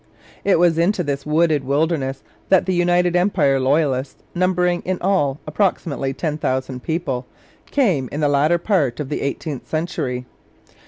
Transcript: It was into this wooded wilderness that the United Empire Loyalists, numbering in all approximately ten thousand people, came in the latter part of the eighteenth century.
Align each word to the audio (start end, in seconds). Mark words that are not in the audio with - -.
It 0.43 0.57
was 0.57 0.79
into 0.79 1.03
this 1.03 1.27
wooded 1.27 1.63
wilderness 1.63 2.23
that 2.49 2.65
the 2.65 2.73
United 2.73 3.15
Empire 3.15 3.59
Loyalists, 3.59 4.23
numbering 4.33 4.81
in 4.81 4.97
all 4.99 5.39
approximately 5.45 6.11
ten 6.11 6.39
thousand 6.39 6.81
people, 6.81 7.27
came 7.69 8.09
in 8.11 8.19
the 8.19 8.27
latter 8.27 8.57
part 8.57 8.99
of 8.99 9.09
the 9.09 9.21
eighteenth 9.21 9.67
century. 9.69 10.25